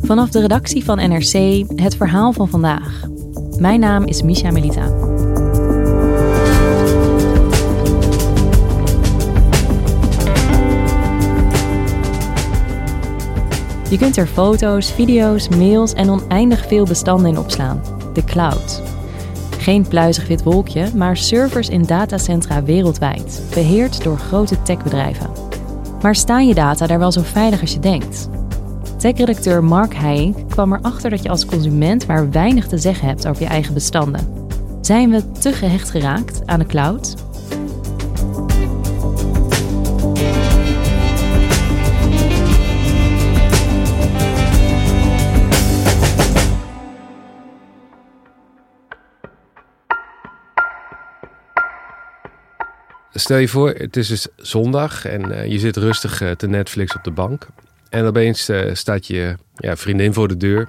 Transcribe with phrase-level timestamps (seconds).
[0.00, 3.02] Vanaf de redactie van NRC het verhaal van vandaag.
[3.58, 4.86] Mijn naam is Misha Melita.
[13.90, 17.82] Je kunt er foto's, video's, mails en oneindig veel bestanden in opslaan.
[18.12, 18.91] De cloud.
[19.62, 25.30] Geen pluizig wit wolkje, maar servers in datacentra wereldwijd, beheerd door grote techbedrijven.
[26.00, 28.28] Maar staan je data daar wel zo veilig als je denkt?
[28.96, 33.42] Tech-redacteur Mark Heijink kwam erachter dat je als consument maar weinig te zeggen hebt over
[33.42, 34.48] je eigen bestanden.
[34.80, 37.14] Zijn we te gehecht geraakt aan de cloud?
[53.14, 56.94] Stel je voor, het is dus zondag en uh, je zit rustig uh, te Netflix
[56.96, 57.46] op de bank.
[57.88, 60.68] En opeens uh, staat je ja, vriendin voor de deur.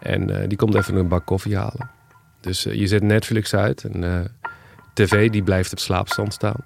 [0.00, 1.90] En die komt even een bak koffie halen.
[2.40, 4.30] Dus je zet Netflix uit en
[4.94, 6.64] tv die blijft op slaapstand staan.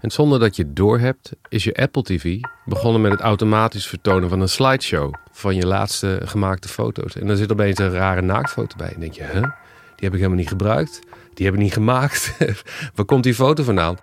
[0.00, 4.28] En zonder dat je het doorhebt, is je Apple TV begonnen met het automatisch vertonen
[4.28, 7.16] van een slideshow van je laatste gemaakte foto's.
[7.16, 8.92] En dan zit opeens een rare naaktfoto bij.
[8.94, 9.32] En denk je, huh?
[9.32, 11.00] Die heb ik helemaal niet gebruikt.
[11.34, 12.36] Die heb ik niet gemaakt.
[12.94, 13.96] Waar komt die foto vandaan?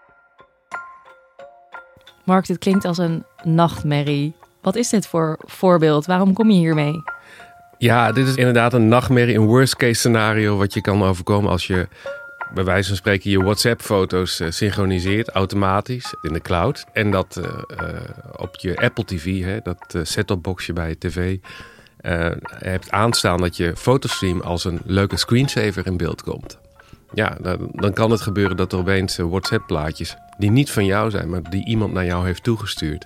[2.30, 4.34] Mark, dit klinkt als een nachtmerrie.
[4.62, 6.06] Wat is dit voor voorbeeld?
[6.06, 7.02] Waarom kom je hiermee?
[7.78, 11.68] Ja, dit is inderdaad een nachtmerrie, een worst case scenario wat je kan overkomen als
[11.68, 11.88] je
[12.54, 16.86] bij wijze van spreken je WhatsApp-foto's uh, synchroniseert automatisch in de cloud.
[16.94, 18.00] En dat uh, uh,
[18.36, 21.38] op je Apple TV, hè, dat set-top-boxje bij je tv,
[22.58, 26.60] hebt aanstaan dat je fotostream als een leuke screensaver in beeld komt.
[27.14, 31.30] Ja, dan, dan kan het gebeuren dat er opeens WhatsApp-plaatjes die niet van jou zijn,
[31.30, 33.06] maar die iemand naar jou heeft toegestuurd,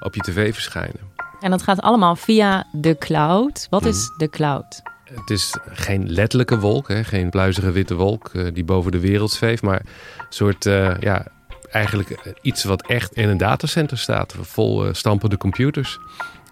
[0.00, 1.00] op je tv verschijnen.
[1.40, 3.66] En dat gaat allemaal via de cloud.
[3.70, 4.82] Wat is de cloud?
[5.04, 7.04] Het is geen letterlijke wolk, hè?
[7.04, 11.26] geen pluizige witte wolk uh, die boven de wereld zweeft, maar een soort, uh, ja,
[11.70, 15.98] eigenlijk iets wat echt in een datacenter staat, vol uh, stampende computers.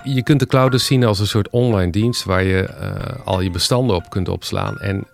[0.05, 2.69] Je kunt de cloud dus zien als een soort online dienst waar je
[3.25, 4.79] al je bestanden op kunt opslaan.
[4.79, 5.07] En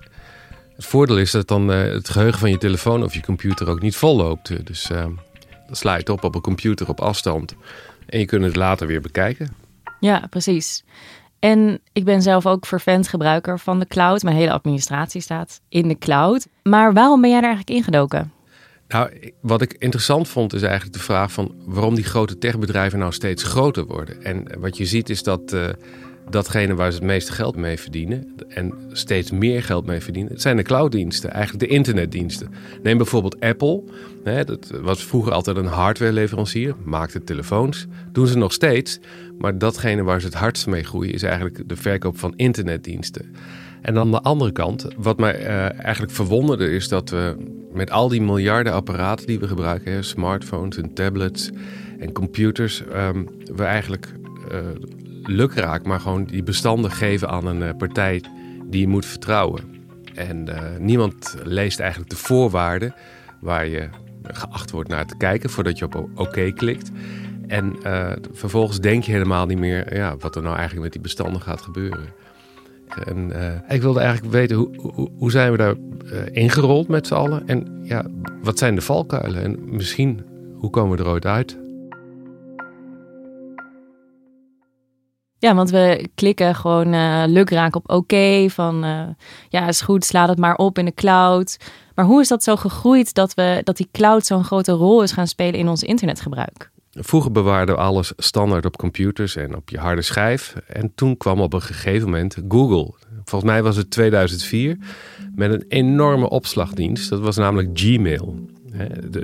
[0.77, 3.97] het voordeel is dat dan het geheugen van je telefoon of je computer ook niet
[3.97, 4.67] vol loopt.
[4.67, 5.19] Dus dan
[5.71, 7.55] sla je het op op een computer op afstand
[8.07, 9.55] en je kunt het later weer bekijken.
[10.01, 10.85] Ja, precies.
[11.39, 14.23] En ik ben zelf ook vervent gebruiker van de cloud.
[14.23, 16.47] Mijn hele administratie staat in de cloud.
[16.63, 18.33] Maar waarom ben jij daar eigenlijk ingedoken?
[18.89, 23.13] Nou, wat ik interessant vond is eigenlijk de vraag van waarom die grote techbedrijven nou
[23.13, 24.23] steeds groter worden.
[24.23, 25.69] En wat je ziet is dat uh,
[26.31, 30.43] datgene waar ze het meeste geld mee verdienen en steeds meer geld mee verdienen, het
[30.43, 32.49] zijn de clouddiensten, eigenlijk de internetdiensten.
[32.83, 33.83] Neem bijvoorbeeld Apple.
[34.25, 39.01] Hè, dat was vroeger altijd een hardwareleverancier, maakte telefoons, doen ze nog steeds.
[39.39, 43.35] Maar datgene waar ze het hardst mee groeien is eigenlijk de verkoop van internetdiensten.
[43.83, 47.37] En aan de andere kant, wat mij uh, eigenlijk verwonderde, is dat we
[47.73, 51.51] met al die miljarden apparaten die we gebruiken, smartphones en tablets
[51.99, 54.15] en computers, um, we eigenlijk
[54.53, 54.59] uh,
[55.29, 58.23] lukraak, maar gewoon die bestanden geven aan een uh, partij
[58.65, 59.63] die je moet vertrouwen.
[60.15, 60.49] En
[60.79, 62.95] niemand leest eigenlijk de voorwaarden
[63.41, 63.89] waar je
[64.23, 66.91] geacht wordt naar te kijken voordat je op oké OK klikt.
[67.47, 71.01] En uh, vervolgens denk je helemaal niet meer ja, wat er nou eigenlijk met die
[71.01, 72.05] bestanden gaat gebeuren.
[73.05, 73.33] En
[73.69, 75.75] ik wilde eigenlijk weten, hoe, hoe, zijn we daar
[76.33, 77.47] ingerold met z'n allen?
[77.47, 78.07] En ja,
[78.43, 79.43] wat zijn de valkuilen?
[79.43, 80.25] En misschien,
[80.55, 81.59] hoe komen we er ooit uit?
[85.45, 88.85] Ja, want we klikken gewoon uh, lukraak op oké, van
[89.49, 91.57] ja, is goed, sla het maar op in de cloud.
[91.95, 95.13] Maar hoe is dat zo gegroeid dat, we, dat die cloud zo'n grote rol is
[95.13, 96.71] gaan spelen in ons internetgebruik?
[96.91, 100.55] Vroeger bewaarden we alles standaard op computers en op je harde schijf.
[100.67, 102.95] En toen kwam op een gegeven moment Google.
[103.25, 104.79] Volgens mij was het 2004
[105.35, 107.11] met een enorme opslagdienst.
[107.11, 108.39] Dat was namelijk Gmail,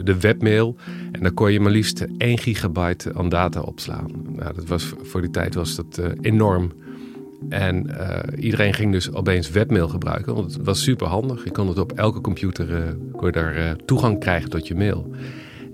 [0.04, 0.76] de, webmail.
[1.12, 4.10] En daar kon je maar liefst 1 gigabyte aan data opslaan.
[4.36, 6.72] Nou, dat was, voor die tijd was dat uh, enorm.
[7.48, 11.44] En uh, iedereen ging dus opeens webmail gebruiken, want het was super handig.
[11.44, 12.76] Je kon het op elke computer uh,
[13.16, 15.10] kon je daar, toegang krijgen tot je mail.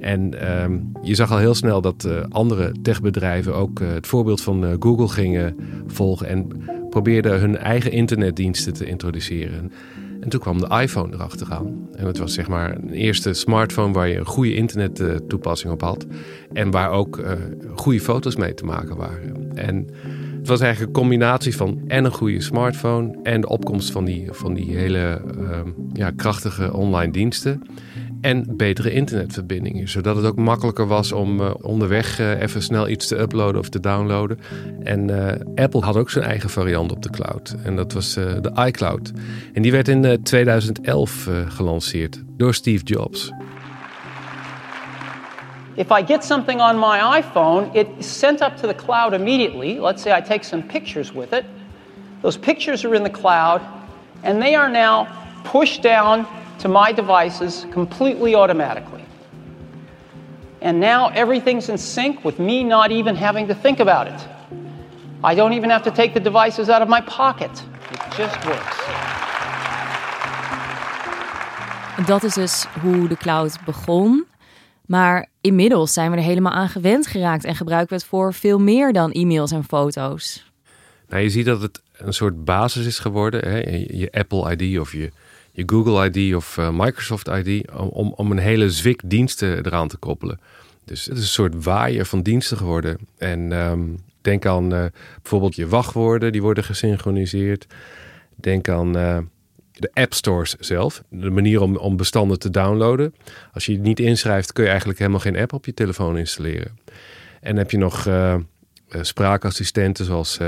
[0.00, 5.08] En ehm, je zag al heel snel dat andere techbedrijven ook het voorbeeld van Google
[5.08, 5.56] gingen
[5.87, 6.49] volgen en
[6.90, 9.72] probeerden hun eigen internetdiensten te introduceren.
[10.21, 11.89] En toen kwam de iPhone erachteraan.
[11.93, 16.07] En het was zeg maar een eerste smartphone waar je een goede internettoepassing op had.
[16.53, 17.21] En waar ook
[17.75, 19.53] goede foto's mee te maken waren.
[19.55, 19.87] En
[20.39, 24.29] het was eigenlijk een combinatie van en een goede smartphone en de opkomst van die,
[24.31, 27.63] van die hele ehm, ja, krachtige online diensten
[28.26, 29.88] en betere internetverbindingen.
[29.88, 33.69] Zodat het ook makkelijker was om uh, onderweg uh, even snel iets te uploaden of
[33.69, 34.38] te downloaden.
[34.82, 37.56] En uh, Apple had ook zijn eigen variant op de cloud.
[37.62, 39.12] En dat was de iCloud.
[39.52, 43.32] En die werd in 2011 gelanceerd door Steve Jobs.
[45.75, 49.79] If I get something on my iPhone, it's sent up to the cloud immediately.
[49.81, 51.44] Let's say I take some pictures with it.
[52.20, 53.61] Those pictures are in the cloud,
[54.22, 55.06] and they are now
[55.52, 56.26] pushed down
[56.58, 59.05] to my devices completely automatically.
[60.62, 64.26] And now everything's in sync with me not even having to think about it.
[65.25, 67.64] I don't even have to take the devices out of my pocket.
[67.91, 68.76] It just works.
[72.06, 74.26] Dat is dus hoe de cloud begon.
[74.87, 78.58] Maar inmiddels zijn we er helemaal aan gewend geraakt en gebruiken we het voor veel
[78.58, 80.44] meer dan e-mails en foto's.
[81.08, 83.49] Nou, je ziet dat het een soort basis is geworden.
[83.50, 83.58] Hè?
[83.88, 85.11] Je Apple ID of je
[85.56, 89.97] je Google ID of uh, Microsoft ID om, om een hele zwik diensten eraan te
[89.97, 90.41] koppelen.
[90.85, 92.99] Dus het is een soort waaier van diensten geworden.
[93.19, 94.85] En um, denk aan uh,
[95.23, 97.67] bijvoorbeeld je wachtwoorden, die worden gesynchroniseerd.
[98.35, 99.19] Denk aan uh,
[99.73, 103.14] de app stores zelf, de manier om, om bestanden te downloaden.
[103.53, 106.79] Als je het niet inschrijft, kun je eigenlijk helemaal geen app op je telefoon installeren.
[107.41, 108.08] En heb je nog
[109.00, 110.38] spraakassistenten zoals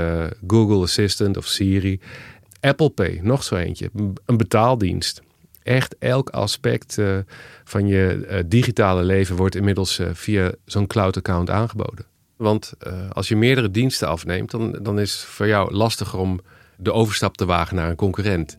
[0.47, 1.99] Google Assistant of Siri.
[2.59, 3.89] Apple Pay, nog zo eentje.
[4.25, 5.21] Een betaaldienst.
[5.63, 7.17] Echt elk aspect uh,
[7.63, 12.05] van je uh, digitale leven wordt inmiddels uh, via zo'n cloud-account aangeboden.
[12.35, 12.73] Want
[13.11, 16.39] als je meerdere diensten afneemt, dan, dan is het voor jou lastiger om
[16.77, 18.57] de overstap te wagen naar een concurrent.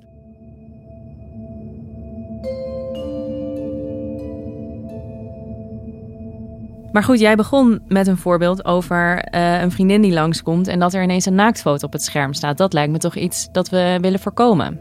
[6.92, 10.94] Maar goed, jij begon met een voorbeeld over uh, een vriendin die langskomt en dat
[10.94, 12.58] er ineens een naaktfoto op het scherm staat.
[12.58, 14.81] Dat lijkt me toch iets dat we willen voorkomen.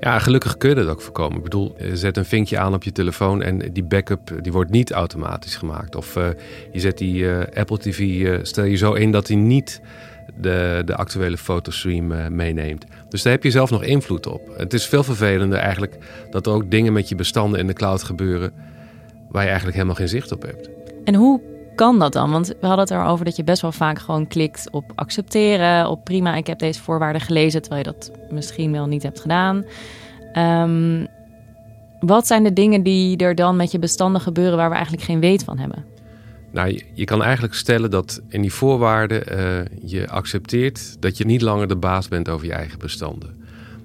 [0.00, 1.36] Ja, gelukkig kun je dat ook voorkomen.
[1.36, 4.92] Ik bedoel, zet een vinkje aan op je telefoon en die backup die wordt niet
[4.92, 5.96] automatisch gemaakt.
[5.96, 6.14] Of
[6.72, 9.80] je zet die Apple TV, stel je zo in dat hij niet
[10.40, 12.84] de, de actuele fotostream meeneemt.
[13.08, 14.40] Dus daar heb je zelf nog invloed op.
[14.56, 15.96] Het is veel vervelender eigenlijk
[16.30, 18.52] dat er ook dingen met je bestanden in de cloud gebeuren
[19.28, 20.75] waar je eigenlijk helemaal geen zicht op hebt.
[21.06, 21.40] En hoe
[21.74, 22.30] kan dat dan?
[22.30, 26.04] Want we hadden het erover dat je best wel vaak gewoon klikt op accepteren, op
[26.04, 29.64] prima, ik heb deze voorwaarden gelezen, terwijl je dat misschien wel niet hebt gedaan.
[30.34, 31.06] Um,
[32.00, 35.20] wat zijn de dingen die er dan met je bestanden gebeuren waar we eigenlijk geen
[35.20, 35.84] weet van hebben?
[36.52, 41.42] Nou, je, kan eigenlijk stellen dat in die voorwaarden uh, je accepteert dat je niet
[41.42, 43.44] langer de baas bent over je eigen bestanden.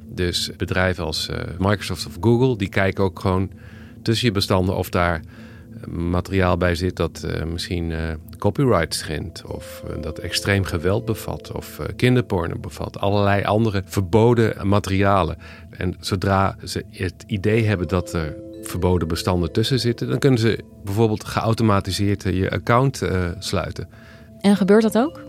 [0.09, 3.49] Dus bedrijven als uh, Microsoft of Google, die kijken ook gewoon
[4.01, 5.21] tussen je bestanden of daar
[5.89, 7.97] materiaal bij zit dat uh, misschien uh,
[8.37, 12.99] copyright schendt of uh, dat extreem geweld bevat of kinderporno bevat.
[12.99, 15.37] Allerlei andere verboden materialen.
[15.69, 20.63] En zodra ze het idee hebben dat er verboden bestanden tussen zitten, dan kunnen ze
[20.83, 23.01] bijvoorbeeld geautomatiseerd je account
[23.39, 23.87] sluiten.
[24.41, 25.21] En gebeurt dat ook?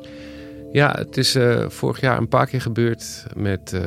[0.73, 1.37] Ja, het is
[1.69, 3.81] vorig jaar een paar keer gebeurd met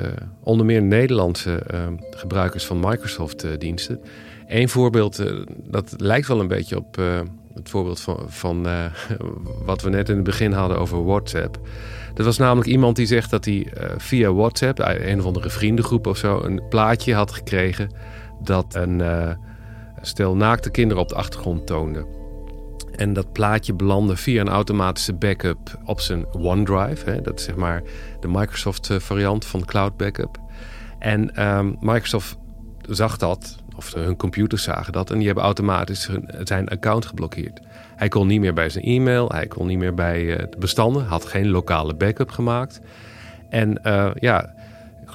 [0.44, 1.64] onder meer Nederlandse
[2.12, 4.00] gebruikers van Microsoft-diensten.
[4.48, 5.24] Eén voorbeeld,
[5.64, 6.96] dat lijkt wel een beetje op
[7.54, 8.68] het voorbeeld van, van
[9.66, 11.60] wat we net in het begin hadden over WhatsApp.
[12.14, 16.18] Dat was namelijk iemand die zegt dat hij via WhatsApp, een of andere vriendengroep of
[16.18, 17.90] zo, een plaatje had gekregen
[18.44, 19.02] dat een
[20.02, 22.25] stel naakte kinderen op de achtergrond toonde.
[22.96, 27.10] En dat plaatje belandde via een automatische backup op zijn OneDrive.
[27.10, 27.82] Hè, dat is zeg maar
[28.20, 30.40] de Microsoft variant van Cloud Backup.
[31.00, 32.38] En um, Microsoft
[32.82, 37.60] zag dat of hun computers zagen dat en die hebben automatisch hun, zijn account geblokkeerd.
[37.96, 41.06] Hij kon niet meer bij zijn e-mail, hij kon niet meer bij uh, de bestanden,
[41.06, 42.82] had geen lokale backup gemaakt.
[43.50, 44.54] En uh, ja,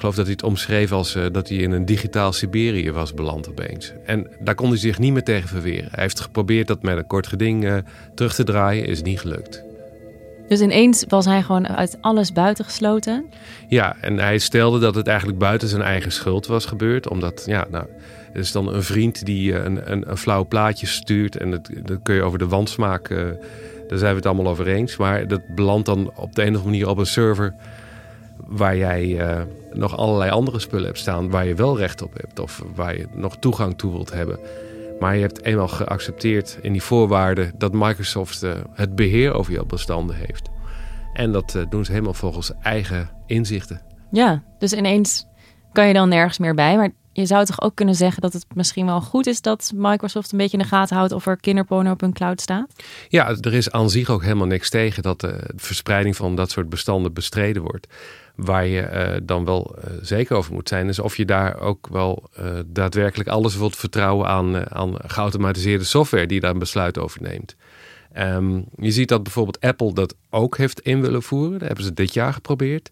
[0.01, 3.49] geloof dat hij het omschreef als uh, dat hij in een digitaal Siberië was beland
[3.49, 3.93] opeens.
[4.05, 5.89] En daar kon hij zich niet meer tegen verweren.
[5.91, 7.83] Hij heeft geprobeerd dat met een kort geding
[8.15, 9.63] terug te draaien, is niet gelukt.
[10.51, 13.25] Dus ineens was hij gewoon uit alles buitengesloten?
[13.67, 17.09] Ja, en hij stelde dat het eigenlijk buiten zijn eigen schuld was gebeurd.
[17.09, 17.85] Omdat, ja, nou,
[18.33, 21.37] er is dan een vriend die eh, een, een, een flauw plaatje stuurt.
[21.37, 23.17] En dat, dat kun je over de wandsmaak, uh,
[23.87, 24.97] daar zijn we het allemaal over eens.
[24.97, 27.53] Maar dat belandt dan op de een of andere manier op een server
[28.51, 29.41] waar jij uh,
[29.73, 33.07] nog allerlei andere spullen hebt staan waar je wel recht op hebt of waar je
[33.13, 34.39] nog toegang toe wilt hebben.
[34.99, 39.65] Maar je hebt eenmaal geaccepteerd in die voorwaarden dat Microsoft uh, het beheer over jouw
[39.65, 40.49] bestanden heeft.
[41.13, 43.81] En dat uh, doen ze helemaal volgens eigen inzichten.
[44.11, 45.25] Ja, dus ineens
[45.71, 46.77] kan je dan nergens meer bij.
[46.77, 50.31] Maar je zou toch ook kunnen zeggen dat het misschien wel goed is dat Microsoft
[50.31, 52.73] een beetje in de gaten houdt of er kinderporno op hun cloud staat?
[53.09, 56.69] Ja, er is aan zich ook helemaal niks tegen dat de verspreiding van dat soort
[56.69, 57.87] bestanden bestreden wordt.
[58.43, 61.87] Waar je uh, dan wel uh, zeker over moet zijn, is of je daar ook
[61.87, 67.21] wel uh, daadwerkelijk alles wilt vertrouwen aan, aan geautomatiseerde software die daar een besluit over
[67.21, 67.55] neemt.
[68.17, 71.59] Um, je ziet dat bijvoorbeeld Apple dat ook heeft in willen voeren.
[71.59, 72.89] Dat hebben ze dit jaar geprobeerd.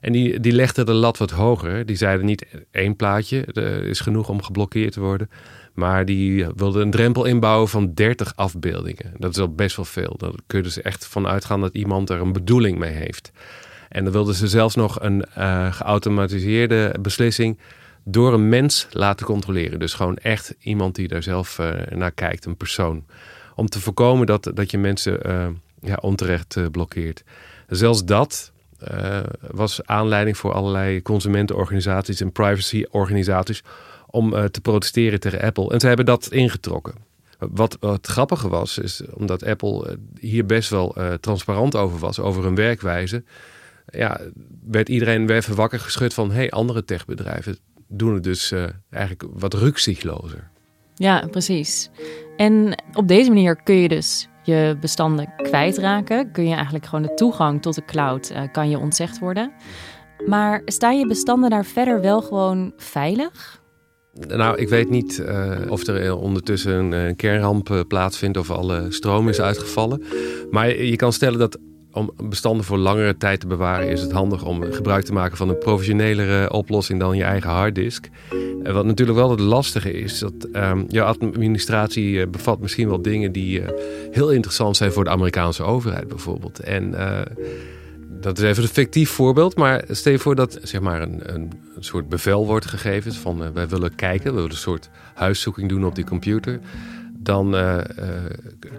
[0.00, 1.86] En die, die legden de lat wat hoger.
[1.86, 3.44] Die zeiden niet één plaatje
[3.88, 5.30] is genoeg om geblokkeerd te worden.
[5.74, 9.12] Maar die wilden een drempel inbouwen van 30 afbeeldingen.
[9.18, 10.14] Dat is al best wel veel.
[10.16, 13.32] Daar kun je dus echt van uitgaan dat iemand er een bedoeling mee heeft.
[13.96, 17.58] En dan wilden ze zelfs nog een uh, geautomatiseerde beslissing
[18.04, 19.78] door een mens laten controleren.
[19.78, 23.04] Dus gewoon echt iemand die daar zelf uh, naar kijkt, een persoon.
[23.54, 25.46] Om te voorkomen dat, dat je mensen uh,
[25.80, 27.24] ja, onterecht blokkeert.
[27.68, 28.52] Zelfs dat
[29.50, 33.62] was aanleiding voor allerlei consumentenorganisaties en privacyorganisaties
[34.06, 35.70] om te protesteren tegen Apple.
[35.70, 36.94] En ze hebben dat ingetrokken.
[37.38, 42.54] Wat, wat grappige was, is omdat Apple hier best wel transparant over was, over hun
[42.54, 43.24] werkwijze
[43.86, 44.20] ja,
[44.66, 46.30] werd iedereen weer even wakker geschud van...
[46.30, 50.50] hey, andere techbedrijven doen het dus uh, eigenlijk wat rukzichtlozer.
[50.94, 51.90] Ja, precies.
[52.36, 56.32] En op deze manier kun je dus je bestanden kwijtraken.
[56.32, 59.52] Kun je eigenlijk gewoon de toegang tot de cloud uh, kan je ontzegd worden.
[60.26, 63.64] Maar staan je bestanden daar verder wel gewoon veilig?
[64.26, 69.28] Nou, ik weet niet uh, of er ondertussen een, een kernramp plaatsvindt of alle stroom
[69.28, 70.02] is uitgevallen.
[70.50, 71.58] Maar je kan stellen dat
[71.96, 75.48] om bestanden voor langere tijd te bewaren is het handig om gebruik te maken van
[75.48, 78.08] een professionelere oplossing dan je eigen harddisk.
[78.62, 83.32] Wat natuurlijk wel het lastige is, dat um, jouw administratie uh, bevat misschien wel dingen
[83.32, 83.68] die uh,
[84.10, 86.60] heel interessant zijn voor de Amerikaanse overheid bijvoorbeeld.
[86.60, 87.20] En uh,
[88.20, 91.52] dat is even een fictief voorbeeld, maar stel je voor dat zeg maar een, een,
[91.78, 95.94] soort bevel wordt gegeven van wij willen kijken, we willen een soort huiszoeking doen op
[95.94, 96.60] die computer
[97.26, 98.04] dan uh, uh,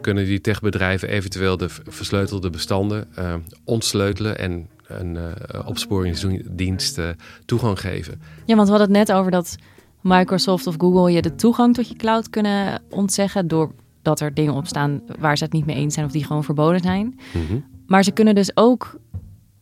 [0.01, 5.17] kunnen die techbedrijven eventueel de versleutelde bestanden uh, ontsleutelen en een
[5.65, 6.99] opsporingsdienst
[7.45, 8.21] toegang geven.
[8.45, 9.55] Ja, want we hadden het net over dat
[10.01, 14.67] Microsoft of Google je de toegang tot je cloud kunnen ontzeggen doordat er dingen op
[14.67, 17.19] staan waar ze het niet mee eens zijn of die gewoon verboden zijn.
[17.33, 17.65] Mm -hmm.
[17.87, 18.99] Maar ze kunnen dus ook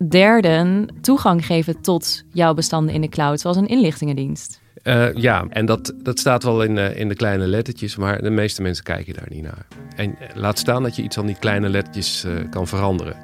[0.09, 4.61] derden toegang geven tot jouw bestanden in de cloud, zoals een inlichtingendienst.
[4.85, 8.29] Uh, ja, en dat, dat staat wel in, uh, in de kleine lettertjes, maar de
[8.29, 9.65] meeste mensen kijken daar niet naar.
[9.95, 13.15] En laat staan dat je iets aan die kleine lettertjes uh, kan veranderen.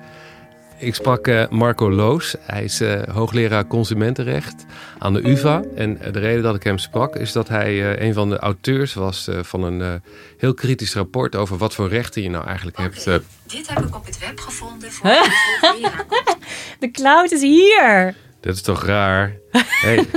[0.77, 4.65] Ik sprak Marco Loos, hij is hoogleraar consumentenrecht
[4.97, 5.63] aan de UvA.
[5.75, 9.29] En de reden dat ik hem sprak is dat hij een van de auteurs was
[9.41, 10.01] van een
[10.37, 13.23] heel kritisch rapport over wat voor rechten je nou eigenlijk okay, hebt.
[13.45, 15.09] Dit heb ik op het web gevonden voor
[15.61, 16.35] de
[16.79, 18.15] De cloud is hier!
[18.39, 19.35] Dat is toch raar?
[19.81, 20.07] Hey,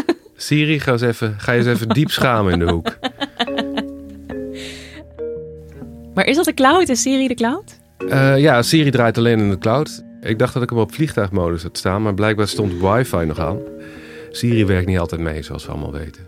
[0.44, 2.98] Siri, ga eens even, ga eens even diep schamen in de hoek.
[6.14, 6.88] Maar is dat de cloud?
[6.88, 7.78] Is Siri de cloud?
[7.98, 10.04] Uh, ja, Siri draait alleen in de cloud.
[10.20, 13.58] Ik dacht dat ik hem op vliegtuigmodus had staan, maar blijkbaar stond wifi nog aan.
[14.30, 16.22] Siri werkt niet altijd mee, zoals we allemaal weten.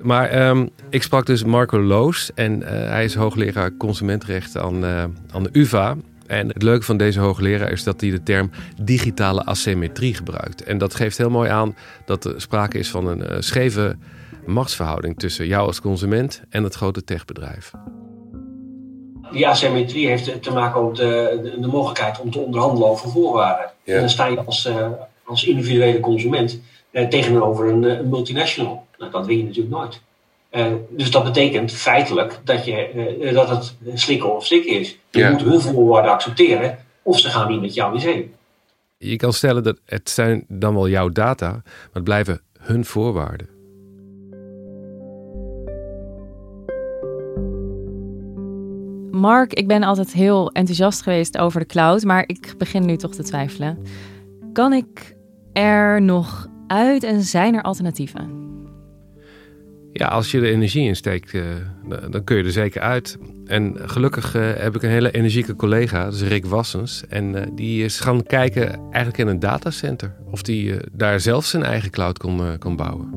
[0.00, 5.04] Maar um, ik sprak dus Marco Loos en uh, hij is hoogleraar consumentenrecht aan, uh,
[5.30, 5.96] aan de UvA.
[6.30, 8.50] En het leuke van deze hoogleraar is dat hij de term
[8.82, 10.62] digitale asymmetrie gebruikt.
[10.62, 13.96] En dat geeft heel mooi aan dat er sprake is van een uh, scheve
[14.46, 17.70] machtsverhouding tussen jou als consument en het grote techbedrijf.
[19.32, 23.70] Die asymmetrie heeft te maken met de, de, de, mogelijkheid om te onderhandelen over voorwaarden.
[23.84, 23.94] Ja.
[23.94, 24.88] En dan sta je als, uh,
[25.24, 26.60] als individuele consument
[26.90, 28.86] uh, tegenover een, een multinational.
[28.98, 30.00] Nou, dat win je natuurlijk nooit.
[30.52, 34.98] Uh, dus dat betekent feitelijk dat, je, uh, dat het slikken of stikken is.
[35.10, 35.30] Je ja.
[35.30, 38.30] moet hun voorwaarden accepteren of ze gaan niet met jou in zee.
[38.98, 43.48] Je kan stellen dat het zijn dan wel jouw data, maar het blijven hun voorwaarden.
[49.10, 53.14] Mark, ik ben altijd heel enthousiast geweest over de cloud, maar ik begin nu toch
[53.14, 53.78] te twijfelen.
[54.52, 55.16] Kan ik
[55.52, 58.49] er nog uit en zijn er alternatieven?
[59.92, 61.42] Ja, als je er energie in steekt, uh,
[62.10, 63.18] dan kun je er zeker uit.
[63.46, 67.06] En gelukkig uh, heb ik een hele energieke collega, dat is Rick Wassens.
[67.08, 70.14] En uh, die is gaan kijken eigenlijk in een datacenter.
[70.30, 73.08] Of die daar zelf zijn eigen cloud kon, kon bouwen.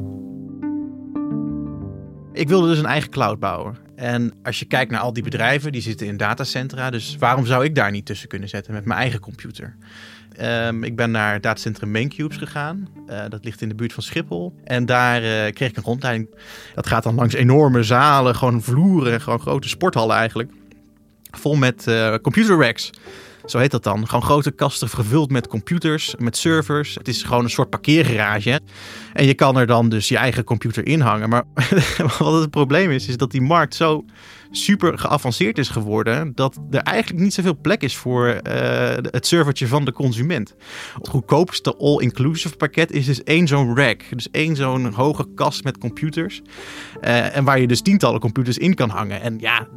[2.33, 3.75] Ik wilde dus een eigen cloud bouwen.
[3.95, 6.89] En als je kijkt naar al die bedrijven, die zitten in datacentra.
[6.89, 9.75] Dus waarom zou ik daar niet tussen kunnen zetten met mijn eigen computer?
[10.35, 12.87] Ehm, ik ben naar datacentrum Maincubes gegaan.
[13.09, 14.53] Uh, dat ligt in de buurt van Schiphol.
[14.63, 16.29] En daar uh, kreeg ik een rondleiding.
[16.75, 20.51] Dat gaat dan langs enorme zalen, gewoon vloeren, gewoon grote sporthallen eigenlijk.
[21.31, 22.89] Vol met uh, computer racks.
[23.45, 24.07] Zo heet dat dan.
[24.07, 26.95] Gewoon grote kasten gevuld met computers, met servers.
[26.95, 28.61] Het is gewoon een soort parkeergarage.
[29.13, 31.29] En je kan er dan dus je eigen computer in hangen.
[31.29, 31.43] Maar
[32.19, 34.05] wat het probleem is, is dat die markt zo
[34.51, 36.31] super geavanceerd is geworden.
[36.35, 38.41] dat er eigenlijk niet zoveel plek is voor uh,
[39.01, 40.55] het servertje van de consument.
[40.93, 44.03] Het goedkoopste all-inclusive pakket is dus één zo'n rack.
[44.09, 46.41] Dus één zo'n hoge kast met computers.
[47.01, 49.21] Uh, en waar je dus tientallen computers in kan hangen.
[49.21, 49.67] En ja,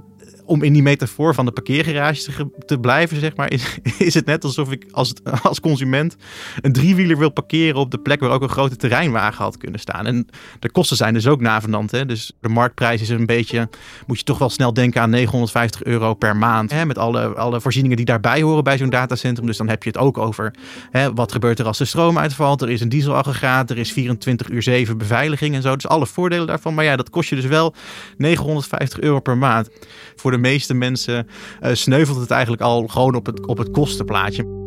[0.47, 4.45] om in die metafoor van de parkeergarage te, blijven, zeg maar, is, is het net
[4.45, 6.17] alsof ik als, als consument
[6.61, 10.07] een driewieler wil parkeren op de plek waar ook een grote terreinwagen had kunnen staan.
[10.07, 10.29] En
[10.61, 11.91] de kosten zijn dus ook navenant.
[11.91, 12.07] Hè?
[12.07, 13.69] Dus de marktprijs is een beetje,
[14.07, 16.71] moet je toch wel snel denken aan 950 euro per maand.
[16.71, 16.87] Hè?
[16.87, 19.47] Met alle, alle voorzieningen die daarbij horen bij zo'n datacentrum.
[19.47, 20.55] Dus dan heb je het ook over
[20.91, 22.63] hè, wat gebeurt er als de stroom uitvalt.
[22.63, 25.75] Er is een dieselaggregaat, er is 24 uur 7 beveiliging en zo.
[25.75, 26.75] Dus alle voordelen daarvan.
[26.75, 27.75] Maar ja, dat kost je dus wel
[28.17, 29.71] 950 euro per maand.
[30.17, 31.27] Voor de meeste mensen
[31.63, 34.65] uh, sneuvelt het eigenlijk al gewoon op het, op het kostenplaatje.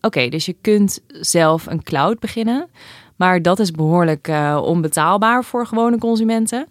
[0.00, 2.68] Oké, dus je kunt zelf een cloud beginnen,
[3.16, 6.68] maar dat is behoorlijk uh, onbetaalbaar voor gewone consumenten.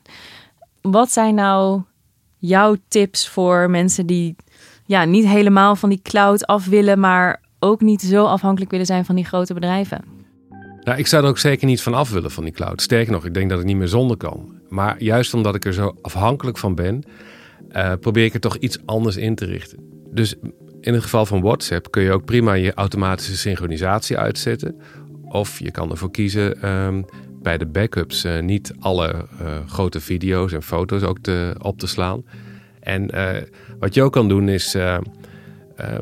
[0.82, 1.82] Wat zijn nou
[2.38, 4.36] jouw tips voor mensen die
[4.86, 9.06] ja, niet helemaal van die cloud af willen, maar ook niet zo afhankelijk willen zijn
[9.06, 10.21] van die grote bedrijven?
[10.84, 12.82] Nou, ik zou er ook zeker niet van af willen van die cloud.
[12.82, 14.60] Sterker nog, ik denk dat ik niet meer zonder kan.
[14.70, 17.04] Maar juist omdat ik er zo afhankelijk van ben,
[17.72, 19.80] uh, probeer ik er toch iets anders in te richten.
[20.12, 20.36] Dus
[20.82, 24.82] in het geval van WhatsApp kun je ook prima je automatische synchronisatie uitzetten.
[25.24, 27.06] Of je kan ervoor kiezen um,
[27.42, 31.88] bij de backups uh, niet alle uh, grote video's en foto's ook te, op te
[31.88, 32.24] slaan.
[32.80, 33.10] En
[33.80, 34.76] wat je ook kan doen is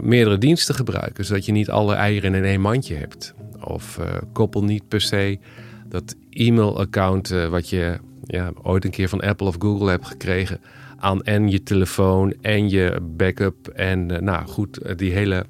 [0.02, 3.34] meerdere diensten gebruiken, zodat je niet alle eieren in één mandje hebt.
[3.63, 5.39] Of uh, koppel niet per se
[5.88, 10.60] dat e-mailaccount uh, wat je ja, ooit een keer van Apple of Google hebt gekregen
[10.98, 15.45] aan en je telefoon en je backup en uh, nou goed, die hele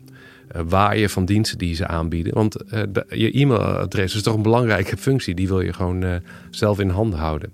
[0.68, 2.34] waaien van diensten die ze aanbieden.
[2.34, 2.56] Want
[3.08, 7.52] je e-mailadres is toch een belangrijke functie, die wil je gewoon zelf in handen houden.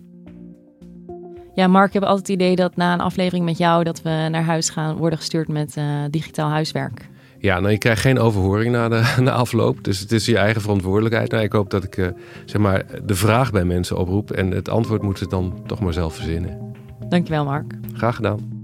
[1.55, 4.09] Ja, Mark, ik heb altijd het idee dat na een aflevering met jou dat we
[4.09, 5.77] naar huis gaan worden gestuurd met
[6.09, 7.09] digitaal huiswerk.
[7.45, 9.83] Ja, nou, je krijgt geen overhoring na de, na afloop.
[9.83, 11.31] Dus het is je eigen verantwoordelijkheid.
[11.31, 12.07] Nou, ik hoop dat ik uh,
[12.45, 14.31] zeg maar, de vraag bij mensen oproep.
[14.31, 16.73] En het antwoord moeten ze dan toch maar zelf verzinnen.
[17.09, 17.73] Dankjewel, Mark.
[17.93, 18.63] Graag gedaan.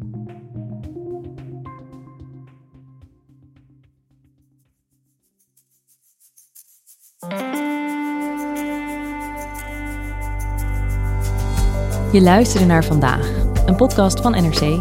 [12.12, 13.30] Je luisterde naar vandaag,
[13.65, 14.80] een podcast van NRC.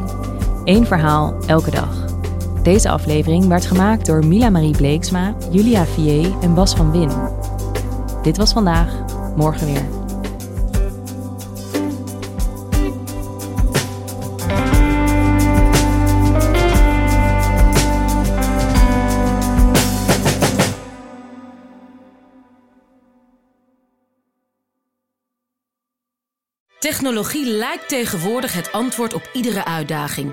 [0.64, 2.09] Eén verhaal elke dag.
[2.62, 7.10] Deze aflevering werd gemaakt door Mila Marie Bleeksma, Julia Vier en Bas van Win.
[8.22, 8.94] Dit was vandaag,
[9.36, 9.88] morgen weer.
[26.78, 30.32] Technologie lijkt tegenwoordig het antwoord op iedere uitdaging.